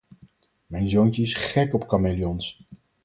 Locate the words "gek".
1.35-1.73